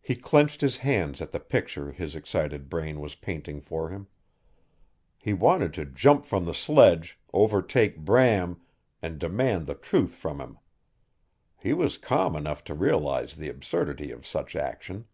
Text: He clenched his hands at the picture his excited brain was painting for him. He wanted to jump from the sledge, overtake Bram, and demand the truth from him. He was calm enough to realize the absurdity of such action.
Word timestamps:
He 0.00 0.16
clenched 0.16 0.62
his 0.62 0.78
hands 0.78 1.20
at 1.20 1.30
the 1.30 1.38
picture 1.38 1.92
his 1.92 2.16
excited 2.16 2.70
brain 2.70 3.00
was 3.00 3.14
painting 3.14 3.60
for 3.60 3.90
him. 3.90 4.06
He 5.18 5.34
wanted 5.34 5.74
to 5.74 5.84
jump 5.84 6.24
from 6.24 6.46
the 6.46 6.54
sledge, 6.54 7.20
overtake 7.34 7.98
Bram, 7.98 8.62
and 9.02 9.18
demand 9.18 9.66
the 9.66 9.74
truth 9.74 10.14
from 10.14 10.40
him. 10.40 10.56
He 11.58 11.74
was 11.74 11.98
calm 11.98 12.34
enough 12.34 12.64
to 12.64 12.72
realize 12.74 13.34
the 13.36 13.50
absurdity 13.50 14.10
of 14.10 14.26
such 14.26 14.56
action. 14.56 15.04